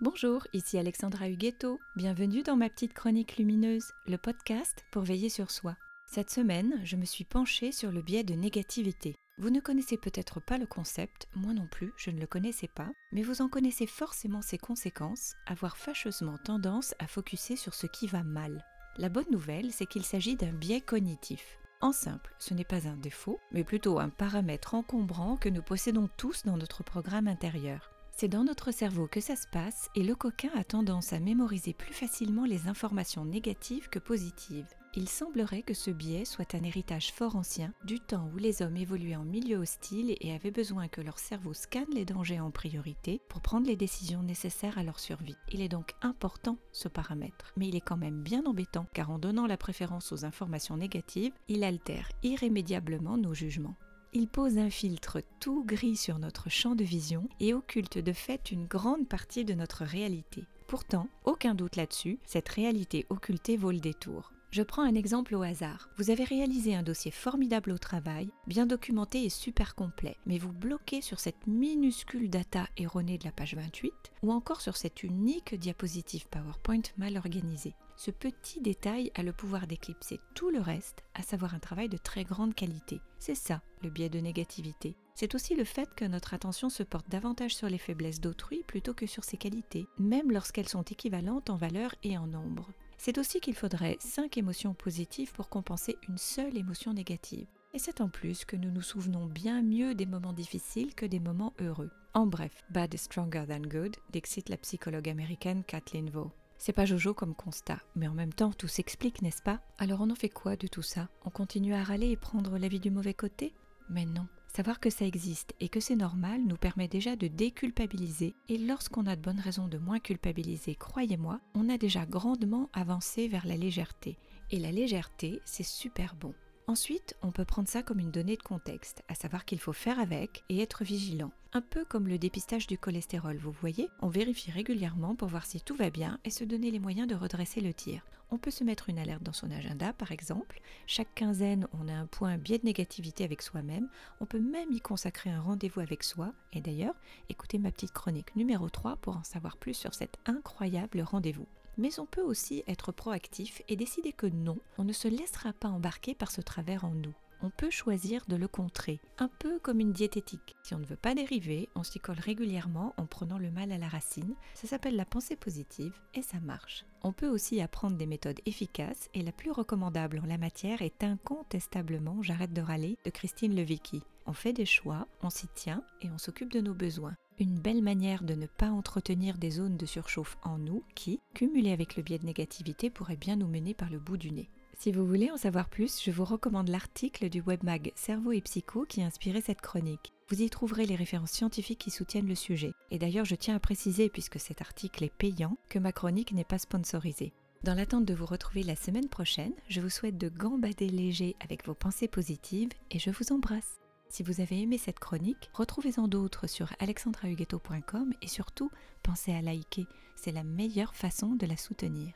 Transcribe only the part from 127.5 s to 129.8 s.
ça comme une donnée de contexte, à savoir qu'il faut